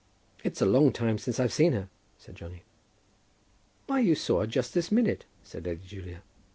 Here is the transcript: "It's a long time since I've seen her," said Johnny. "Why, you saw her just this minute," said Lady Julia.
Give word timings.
"It's 0.43 0.63
a 0.63 0.65
long 0.65 0.91
time 0.91 1.19
since 1.19 1.39
I've 1.39 1.53
seen 1.53 1.73
her," 1.73 1.87
said 2.17 2.33
Johnny. 2.33 2.63
"Why, 3.85 3.99
you 3.99 4.15
saw 4.15 4.39
her 4.39 4.47
just 4.47 4.73
this 4.73 4.91
minute," 4.91 5.25
said 5.43 5.65
Lady 5.65 5.81
Julia. 5.85 6.23